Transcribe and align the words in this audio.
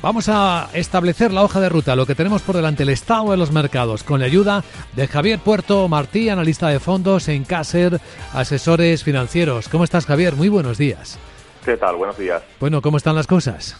Vamos 0.00 0.28
a 0.28 0.68
establecer 0.74 1.32
la 1.32 1.42
hoja 1.42 1.58
de 1.58 1.68
ruta, 1.68 1.96
lo 1.96 2.06
que 2.06 2.14
tenemos 2.14 2.40
por 2.42 2.54
delante, 2.54 2.84
el 2.84 2.90
estado 2.90 3.32
de 3.32 3.36
los 3.36 3.50
mercados, 3.50 4.04
con 4.04 4.20
la 4.20 4.26
ayuda 4.26 4.62
de 4.94 5.08
Javier 5.08 5.40
Puerto 5.44 5.88
Martí, 5.88 6.28
analista 6.28 6.68
de 6.68 6.78
fondos 6.78 7.28
en 7.28 7.42
Caser, 7.42 7.94
asesores 8.32 9.02
financieros. 9.02 9.68
¿Cómo 9.68 9.82
estás, 9.82 10.06
Javier? 10.06 10.34
Muy 10.36 10.48
buenos 10.48 10.78
días. 10.78 11.18
¿Qué 11.64 11.76
tal? 11.76 11.96
Buenos 11.96 12.16
días. 12.16 12.44
Bueno, 12.60 12.80
¿cómo 12.80 12.96
están 12.96 13.16
las 13.16 13.26
cosas? 13.26 13.74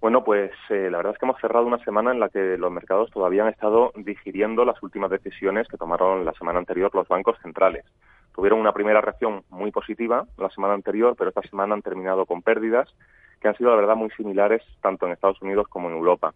Bueno, 0.00 0.22
pues 0.22 0.52
eh, 0.68 0.88
la 0.88 0.98
verdad 0.98 1.14
es 1.14 1.18
que 1.18 1.26
hemos 1.26 1.40
cerrado 1.40 1.66
una 1.66 1.82
semana 1.82 2.12
en 2.12 2.20
la 2.20 2.28
que 2.28 2.56
los 2.56 2.70
mercados 2.70 3.10
todavía 3.10 3.42
han 3.42 3.48
estado 3.48 3.90
digiriendo 3.96 4.64
las 4.64 4.80
últimas 4.80 5.10
decisiones 5.10 5.66
que 5.66 5.76
tomaron 5.76 6.24
la 6.24 6.34
semana 6.34 6.60
anterior 6.60 6.94
los 6.94 7.08
bancos 7.08 7.36
centrales. 7.42 7.84
Tuvieron 8.32 8.60
una 8.60 8.72
primera 8.72 9.00
reacción 9.00 9.42
muy 9.50 9.72
positiva 9.72 10.26
la 10.38 10.50
semana 10.50 10.74
anterior, 10.74 11.16
pero 11.18 11.30
esta 11.30 11.42
semana 11.42 11.74
han 11.74 11.82
terminado 11.82 12.26
con 12.26 12.42
pérdidas 12.42 12.88
que 13.40 13.48
han 13.48 13.56
sido, 13.56 13.70
la 13.70 13.76
verdad, 13.76 13.96
muy 13.96 14.10
similares 14.10 14.62
tanto 14.80 15.06
en 15.06 15.12
Estados 15.12 15.40
Unidos 15.42 15.66
como 15.68 15.88
en 15.88 15.96
Europa, 15.96 16.34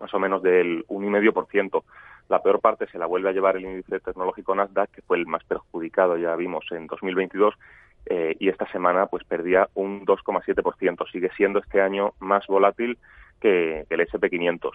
más 0.00 0.12
o 0.14 0.18
menos 0.18 0.42
del 0.42 0.86
1,5%. 0.86 1.82
La 2.28 2.42
peor 2.42 2.60
parte 2.60 2.86
se 2.86 2.98
la 2.98 3.06
vuelve 3.06 3.28
a 3.28 3.32
llevar 3.32 3.56
el 3.56 3.64
índice 3.64 4.00
tecnológico 4.00 4.54
Nasdaq, 4.54 4.90
que 4.90 5.02
fue 5.02 5.18
el 5.18 5.26
más 5.26 5.42
perjudicado, 5.44 6.16
ya 6.16 6.34
vimos, 6.36 6.64
en 6.70 6.86
2022, 6.86 7.54
eh, 8.06 8.36
y 8.38 8.48
esta 8.48 8.70
semana 8.70 9.06
pues 9.06 9.24
perdía 9.24 9.68
un 9.74 10.06
2,7%. 10.06 11.10
Sigue 11.10 11.30
siendo 11.36 11.58
este 11.58 11.80
año 11.80 12.14
más 12.20 12.46
volátil 12.46 12.98
que, 13.40 13.84
el 13.90 14.00
SP500. 14.00 14.70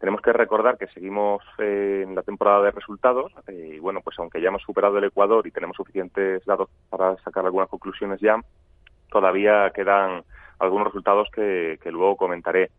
Tenemos 0.00 0.20
que 0.22 0.32
recordar 0.32 0.76
que 0.76 0.88
seguimos 0.88 1.42
eh, 1.58 2.04
en 2.06 2.14
la 2.14 2.22
temporada 2.22 2.62
de 2.62 2.70
resultados 2.72 3.32
eh, 3.46 3.74
y 3.76 3.78
bueno, 3.78 4.00
pues 4.02 4.18
aunque 4.18 4.40
ya 4.40 4.48
hemos 4.48 4.62
superado 4.62 4.98
el 4.98 5.04
Ecuador 5.04 5.46
y 5.46 5.50
tenemos 5.50 5.76
suficientes 5.76 6.44
datos 6.44 6.68
para 6.90 7.16
sacar 7.18 7.44
algunas 7.44 7.68
conclusiones 7.68 8.20
ya, 8.20 8.36
todavía 9.10 9.70
quedan 9.74 10.24
algunos 10.58 10.88
resultados 10.88 11.28
que, 11.32 11.78
luego 11.86 12.16
comentaré. 12.16 12.70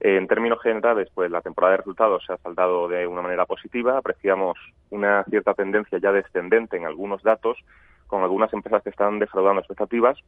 En 0.00 0.26
términos 0.28 0.60
generales, 0.62 1.08
pues 1.14 1.30
la 1.30 1.42
temporada 1.42 1.72
de 1.72 1.78
resultados 1.78 2.24
se 2.26 2.32
ha 2.32 2.38
saldado 2.38 2.88
de 2.88 3.06
una 3.06 3.20
manera 3.20 3.44
positiva. 3.44 3.98
Apreciamos 3.98 4.58
una 4.90 5.24
cierta 5.24 5.52
tendencia 5.54 5.98
ya 5.98 6.10
descendente 6.10 6.76
en 6.76 6.86
algunos 6.86 7.22
datos, 7.22 7.58
con 8.06 8.22
algunas 8.22 8.52
empresas 8.52 8.82
que 8.82 8.90
están 8.90 9.18
defraudando 9.18 9.60
expectativas, 9.60 10.18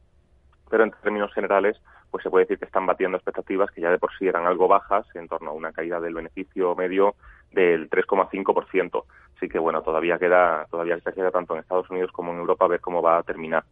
pero 0.69 0.83
en 0.83 0.91
términos 1.03 1.33
generales, 1.33 1.79
pues 2.09 2.23
se 2.23 2.29
puede 2.29 2.45
decir 2.45 2.59
que 2.59 2.65
están 2.65 2.85
batiendo 2.85 3.17
expectativas 3.17 3.69
que 3.71 3.81
ya 3.81 3.91
de 3.91 3.99
por 3.99 4.11
sí 4.17 4.27
eran 4.27 4.45
algo 4.45 4.67
bajas, 4.67 5.05
en 5.15 5.27
torno 5.27 5.51
a 5.51 5.53
una 5.53 5.71
caída 5.71 5.99
del 5.99 6.13
beneficio 6.13 6.75
medio 6.75 7.15
del 7.51 7.89
3,5%. 7.89 9.03
Así 9.35 9.49
que 9.49 9.59
bueno, 9.59 9.81
todavía 9.81 10.17
queda, 10.17 10.65
todavía 10.69 10.99
queda 10.99 11.31
tanto 11.31 11.53
en 11.53 11.59
Estados 11.59 11.89
Unidos 11.89 12.11
como 12.11 12.31
en 12.31 12.39
Europa 12.39 12.65
a 12.65 12.69
ver 12.69 12.81
cómo 12.81 13.01
va 13.01 13.17
a 13.17 13.23
terminar. 13.23 13.63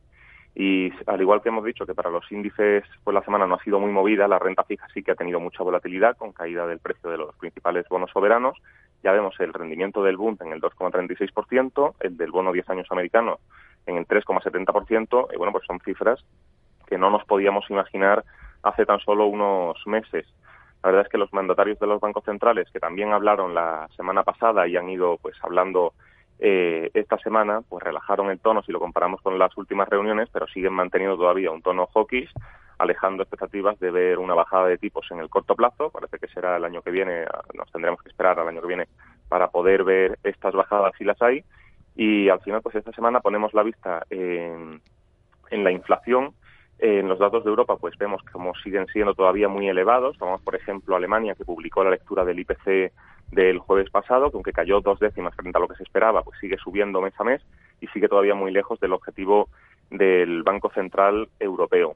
Y 0.54 0.92
al 1.08 1.22
igual 1.22 1.42
que 1.42 1.50
hemos 1.50 1.64
dicho 1.64 1.86
que 1.86 1.96
para 1.96 2.10
los 2.10 2.30
índices 2.32 2.84
pues 3.04 3.14
la 3.14 3.24
semana 3.24 3.48
no 3.48 3.56
ha 3.56 3.64
sido 3.64 3.80
muy 3.80 3.92
movida, 3.92 4.28
la 4.28 4.40
renta 4.40 4.64
fija 4.64 4.88
sí 4.94 5.02
que 5.02 5.12
ha 5.12 5.16
tenido 5.16 5.40
mucha 5.40 5.64
volatilidad 5.64 6.18
con 6.18 6.34
caída 6.34 6.68
del 6.68 6.80
precio 6.80 7.10
de 7.10 7.18
los 7.18 7.36
principales 7.36 7.88
bonos 7.90 8.12
soberanos. 8.12 8.58
Ya 9.04 9.14
vemos 9.14 9.34
el 9.40 9.54
rendimiento 9.54 10.04
del 10.04 10.18
Bund 10.18 10.42
en 10.42 10.52
el 10.52 10.62
2,36%, 10.62 11.96
el 12.02 12.18
del 12.18 12.32
bono 12.32 12.52
10 12.52 12.70
años 12.70 12.88
americano 12.92 13.40
en 13.88 13.98
el 13.98 14.08
3,70%, 14.08 15.28
y 15.34 15.38
bueno, 15.38 15.52
pues 15.52 15.66
son 15.66 15.80
cifras 15.80 16.24
que 16.86 16.98
no 16.98 17.10
nos 17.10 17.24
podíamos 17.24 17.68
imaginar 17.70 18.24
hace 18.64 18.86
tan 18.86 19.00
solo 19.00 19.26
unos 19.26 19.78
meses. 19.88 20.28
La 20.84 20.90
verdad 20.90 21.06
es 21.06 21.12
que 21.12 21.18
los 21.18 21.32
mandatarios 21.32 21.80
de 21.80 21.88
los 21.88 22.02
bancos 22.02 22.26
centrales, 22.26 22.70
que 22.72 22.80
también 22.80 23.14
hablaron 23.14 23.54
la 23.54 23.88
semana 23.96 24.24
pasada 24.24 24.68
y 24.68 24.76
han 24.76 24.90
ido 24.90 25.18
pues 25.22 25.36
hablando 25.42 25.94
eh, 26.44 26.89
esta 26.95 27.20
semana 27.20 27.61
pues 27.61 27.84
relajaron 27.84 28.31
el 28.31 28.39
tono 28.39 28.64
si 28.64 28.72
lo 28.72 28.80
comparamos 28.80 29.22
con 29.22 29.38
las 29.38 29.56
últimas 29.58 29.88
reuniones, 29.88 30.28
pero 30.34 30.48
siguen 30.48 30.73
manteniendo 30.73 31.16
todavía 31.16 31.52
un 31.52 31.61
tono 31.61 31.88
hawkish, 31.94 32.31
alejando 32.80 33.22
expectativas 33.22 33.80
de 33.80 33.92
ver 33.92 34.17
una 34.17 34.33
bajada 34.33 34.66
de 34.66 34.80
tipos 34.80 35.06
en 35.11 35.20
el 35.20 35.30
corto 35.30 35.56
plazo. 35.56 35.92
Parece 35.92 36.17
que 36.17 36.28
será 36.33 36.58
el 36.58 36.66
año 36.66 36.81
que 36.81 36.89
viene, 36.89 37.25
nos 37.53 37.72
tendremos 37.72 38.02
que 38.02 38.09
esperar 38.09 38.39
al 38.39 38.48
año 38.48 38.59
que 38.59 38.67
viene 38.67 38.88
para 39.30 39.50
poder 39.52 39.83
ver 39.83 40.17
estas 40.23 40.56
bajadas 40.56 40.94
si 40.98 41.03
las 41.03 41.22
hay. 41.22 41.44
Y 41.95 42.30
al 42.30 42.39
final, 42.39 42.64
pues 42.64 42.73
esta 42.73 42.92
semana 42.92 43.20
ponemos 43.20 43.53
la 43.53 43.61
vista 43.61 44.04
en, 44.10 44.82
en 45.52 45.64
la 45.64 45.71
inflación. 45.71 46.33
En 46.81 47.08
los 47.08 47.19
datos 47.19 47.43
de 47.43 47.49
Europa, 47.52 47.75
pues 47.75 47.95
vemos 47.95 48.23
como 48.31 48.55
siguen 48.55 48.87
siendo 48.87 49.14
todavía 49.14 49.47
muy 49.47 49.69
elevados. 49.69 50.17
Vamos, 50.17 50.42
por 50.42 50.55
ejemplo, 50.55 50.95
a 50.95 50.97
Alemania, 50.97 51.36
que 51.36 51.45
publicó 51.45 51.83
la 51.83 51.92
lectura 51.92 52.25
del 52.25 52.39
IPC 52.39 52.92
del 53.30 53.59
jueves 53.59 53.92
pasado, 53.92 54.31
que 54.31 54.37
aunque 54.37 54.52
cayó 54.52 54.81
dos 54.81 54.99
décimas 54.99 55.36
frente 55.36 55.59
a 55.59 55.61
lo 55.61 55.67
que 55.67 55.75
se 55.75 55.83
esperaba, 55.83 56.23
pues 56.23 56.39
sigue 56.39 56.58
subiendo 56.58 56.99
mes 56.99 57.14
a 57.19 57.23
mes 57.23 57.43
y 57.81 57.87
sigue 57.89 58.08
todavía 58.08 58.33
muy 58.33 58.52
lejos 58.52 58.80
del 58.80 58.93
objetivo 58.93 59.47
del 59.92 60.42
Banco 60.42 60.71
Central 60.71 61.30
Europeo. 61.39 61.95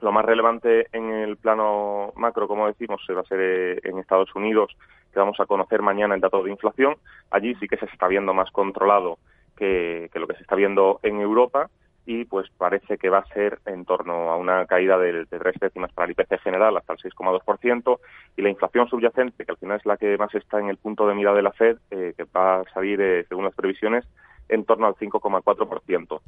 Lo 0.00 0.10
más 0.10 0.24
relevante 0.24 0.88
en 0.90 1.12
el 1.12 1.36
plano 1.36 2.12
macro, 2.16 2.48
como 2.48 2.66
decimos, 2.66 3.00
va 3.16 3.20
a 3.20 3.24
ser 3.24 3.38
eh, 3.40 3.80
en 3.84 3.98
Estados 3.98 4.34
Unidos, 4.34 4.76
que 5.12 5.20
vamos 5.20 5.38
a 5.38 5.46
conocer 5.46 5.80
mañana 5.80 6.16
el 6.16 6.20
dato 6.20 6.42
de 6.42 6.50
inflación. 6.50 6.96
Allí 7.30 7.54
sí 7.60 7.68
que 7.68 7.76
se 7.76 7.86
está 7.86 8.08
viendo 8.08 8.34
más 8.34 8.50
controlado 8.50 9.18
que 9.56 10.10
lo 10.14 10.26
que 10.26 10.34
se 10.34 10.42
está 10.42 10.56
viendo 10.56 10.98
en 11.04 11.20
Europa 11.20 11.70
y 12.08 12.24
pues 12.24 12.48
parece 12.56 12.96
que 12.96 13.10
va 13.10 13.18
a 13.18 13.34
ser 13.34 13.58
en 13.66 13.84
torno 13.84 14.30
a 14.30 14.36
una 14.38 14.64
caída 14.64 14.96
de, 14.96 15.26
tres 15.26 15.56
décimas 15.60 15.92
para 15.92 16.06
el 16.06 16.12
IPC 16.12 16.40
general 16.40 16.74
hasta 16.78 16.94
el 16.94 16.98
6,2% 17.00 17.98
y 18.34 18.40
la 18.40 18.48
inflación 18.48 18.88
subyacente, 18.88 19.44
que 19.44 19.52
al 19.52 19.58
final 19.58 19.76
es 19.76 19.84
la 19.84 19.98
que 19.98 20.16
más 20.16 20.34
está 20.34 20.58
en 20.58 20.70
el 20.70 20.78
punto 20.78 21.06
de 21.06 21.14
mira 21.14 21.34
de 21.34 21.42
la 21.42 21.52
Fed, 21.52 21.76
eh, 21.90 22.14
que 22.16 22.24
va 22.34 22.60
a 22.60 22.64
salir, 22.72 22.98
eh, 23.02 23.26
según 23.28 23.44
las 23.44 23.54
previsiones, 23.54 24.06
en 24.48 24.64
torno 24.64 24.86
al 24.86 24.94
5,4%. 24.94 26.22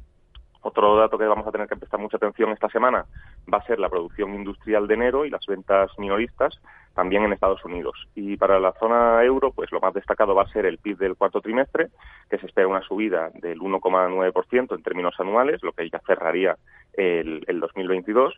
Otro 0.61 0.95
dato 0.97 1.17
que 1.17 1.25
vamos 1.25 1.47
a 1.47 1.51
tener 1.51 1.67
que 1.67 1.75
prestar 1.75 1.99
mucha 1.99 2.17
atención 2.17 2.51
esta 2.51 2.69
semana 2.69 3.03
va 3.51 3.59
a 3.59 3.65
ser 3.65 3.79
la 3.79 3.89
producción 3.89 4.33
industrial 4.33 4.87
de 4.87 4.93
enero 4.93 5.25
y 5.25 5.29
las 5.29 5.45
ventas 5.45 5.91
minoristas 5.97 6.59
también 6.93 7.23
en 7.23 7.33
Estados 7.33 7.63
Unidos. 7.63 8.07
Y 8.15 8.37
para 8.37 8.59
la 8.59 8.73
zona 8.73 9.23
euro, 9.23 9.51
pues 9.51 9.71
lo 9.71 9.79
más 9.79 9.93
destacado 9.93 10.35
va 10.35 10.43
a 10.43 10.51
ser 10.51 10.65
el 10.65 10.77
PIB 10.77 10.97
del 10.97 11.15
cuarto 11.15 11.41
trimestre, 11.41 11.87
que 12.29 12.37
se 12.37 12.47
espera 12.47 12.67
una 12.67 12.81
subida 12.81 13.29
del 13.35 13.59
1,9% 13.59 14.75
en 14.75 14.83
términos 14.83 15.15
anuales, 15.19 15.63
lo 15.63 15.71
que 15.71 15.89
ya 15.89 16.01
cerraría 16.05 16.57
el, 16.93 17.43
el 17.47 17.59
2022. 17.59 18.33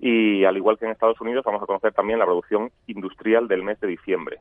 Y 0.00 0.44
al 0.44 0.56
igual 0.56 0.78
que 0.78 0.86
en 0.86 0.90
Estados 0.90 1.20
Unidos, 1.20 1.44
vamos 1.44 1.62
a 1.62 1.66
conocer 1.66 1.92
también 1.92 2.18
la 2.18 2.24
producción 2.24 2.72
industrial 2.88 3.46
del 3.46 3.62
mes 3.62 3.78
de 3.80 3.86
diciembre. 3.86 4.40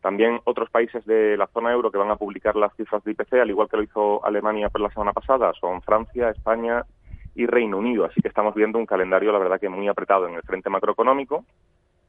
También 0.00 0.40
otros 0.44 0.70
países 0.70 1.04
de 1.04 1.36
la 1.36 1.46
zona 1.48 1.72
euro 1.72 1.90
que 1.90 1.98
van 1.98 2.10
a 2.10 2.16
publicar 2.16 2.56
las 2.56 2.74
cifras 2.76 3.02
de 3.04 3.12
IPC, 3.12 3.34
al 3.34 3.50
igual 3.50 3.68
que 3.68 3.76
lo 3.76 3.82
hizo 3.82 4.24
Alemania 4.24 4.70
la 4.78 4.90
semana 4.90 5.12
pasada, 5.12 5.52
son 5.60 5.80
Francia, 5.82 6.30
España 6.30 6.84
y 7.36 7.46
Reino 7.46 7.78
Unido. 7.78 8.04
Así 8.04 8.20
que 8.20 8.28
estamos 8.28 8.54
viendo 8.54 8.78
un 8.78 8.86
calendario, 8.86 9.30
la 9.30 9.38
verdad, 9.38 9.60
que 9.60 9.68
muy 9.68 9.86
apretado 9.86 10.26
en 10.26 10.34
el 10.34 10.42
frente 10.42 10.70
macroeconómico. 10.70 11.44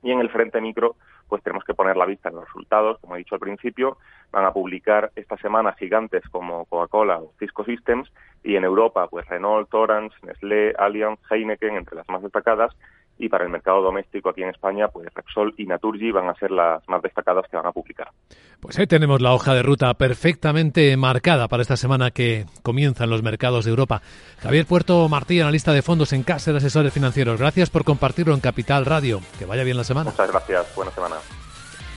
Y 0.03 0.11
en 0.11 0.19
el 0.19 0.29
frente 0.29 0.61
micro, 0.61 0.95
pues 1.27 1.43
tenemos 1.43 1.63
que 1.65 1.73
poner 1.73 1.97
la 1.97 2.05
vista 2.05 2.29
en 2.29 2.35
los 2.35 2.45
resultados. 2.45 2.99
Como 2.99 3.15
he 3.15 3.19
dicho 3.19 3.35
al 3.35 3.41
principio, 3.41 3.97
van 4.31 4.45
a 4.45 4.53
publicar 4.53 5.11
esta 5.15 5.37
semana 5.37 5.73
gigantes 5.73 6.23
como 6.29 6.65
Coca-Cola 6.65 7.17
o 7.17 7.33
Cisco 7.39 7.65
Systems 7.65 8.11
y 8.43 8.55
en 8.55 8.63
Europa, 8.63 9.07
pues 9.07 9.27
Renault, 9.27 9.69
Torrance, 9.69 10.15
Nestlé, 10.23 10.73
Allianz, 10.77 11.19
Heineken, 11.29 11.75
entre 11.75 11.95
las 11.95 12.07
más 12.09 12.21
destacadas 12.21 12.75
y 13.19 13.29
para 13.29 13.45
el 13.45 13.49
mercado 13.49 13.81
doméstico 13.81 14.29
aquí 14.29 14.43
en 14.43 14.49
España, 14.49 14.87
pues 14.87 15.07
Repsol 15.13 15.53
y 15.57 15.65
Naturgy 15.65 16.11
van 16.11 16.29
a 16.29 16.35
ser 16.35 16.51
las 16.51 16.87
más 16.87 17.01
destacadas 17.01 17.45
que 17.49 17.57
van 17.57 17.65
a 17.65 17.71
publicar. 17.71 18.09
Pues 18.59 18.77
ahí 18.79 18.87
tenemos 18.87 19.21
la 19.21 19.33
hoja 19.33 19.53
de 19.53 19.63
ruta 19.63 19.93
perfectamente 19.93 20.95
marcada 20.97 21.47
para 21.47 21.61
esta 21.61 21.77
semana 21.77 22.11
que 22.11 22.45
comienzan 22.63 23.09
los 23.09 23.23
mercados 23.23 23.65
de 23.65 23.71
Europa. 23.71 24.01
Javier 24.39 24.65
Puerto 24.65 25.07
Martí, 25.09 25.39
analista 25.39 25.71
de 25.73 25.81
fondos 25.81 26.13
en 26.13 26.23
Casa 26.23 26.51
de 26.51 26.57
Asesores 26.57 26.93
Financieros. 26.93 27.39
Gracias 27.39 27.69
por 27.69 27.83
compartirlo 27.83 28.33
en 28.33 28.39
Capital 28.39 28.85
Radio. 28.85 29.19
Que 29.37 29.45
vaya 29.45 29.63
bien 29.63 29.77
la 29.77 29.83
semana. 29.83 30.11
Muchas 30.11 30.31
gracias. 30.31 30.75
Buena 30.75 30.91
semana. 30.91 31.15